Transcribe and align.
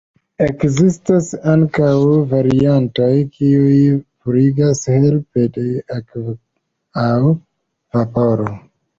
Ekzistas 0.43 1.25
ankaŭ 1.49 1.89
variantoj, 2.31 3.09
kiuj 3.35 3.75
purigas 4.23 4.81
helpe 4.93 5.43
de 5.59 5.65
akvo 5.97 6.33
aŭ 7.03 7.13
vaporo. 7.99 8.49